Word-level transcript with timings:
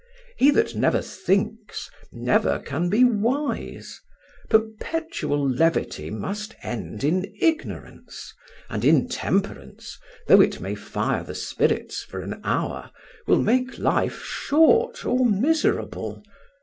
He 0.35 0.49
that 0.49 0.73
never 0.73 0.99
thinks, 0.99 1.87
never 2.11 2.57
can 2.57 2.89
be 2.89 3.03
wise. 3.03 4.01
Perpetual 4.49 5.47
levity 5.47 6.09
must 6.09 6.55
end 6.63 7.03
in 7.03 7.31
ignorance; 7.39 8.33
and 8.67 8.83
intemperance, 8.83 9.99
though 10.27 10.41
it 10.41 10.59
may 10.59 10.73
fire 10.73 11.23
the 11.23 11.35
spirits 11.35 12.01
for 12.03 12.19
an 12.21 12.41
hour, 12.43 12.89
will 13.27 13.43
make 13.43 13.77
life 13.77 14.23
short 14.23 15.05
or 15.05 15.23
miserable. 15.23 16.23